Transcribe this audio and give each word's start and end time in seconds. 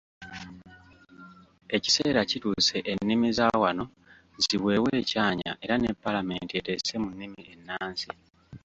Ekiseera 1.75 2.21
kituuse 2.29 2.77
ennimi 2.91 3.29
za 3.37 3.47
wano 3.63 3.85
ziweebwe 4.43 4.89
ekyanya 5.01 5.51
era 5.63 5.75
ne 5.77 5.91
Paalamenti 6.01 6.53
eteese 6.59 6.95
mu 7.03 7.09
nnimi 7.11 7.41
ennansi. 7.53 8.09